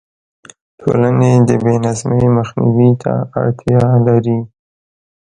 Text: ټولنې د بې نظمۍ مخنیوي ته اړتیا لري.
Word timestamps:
ټولنې 0.79 1.31
د 1.47 1.49
بې 1.63 1.75
نظمۍ 1.85 2.25
مخنیوي 2.37 2.91
ته 3.01 3.13
اړتیا 3.41 3.83
لري. 4.05 4.39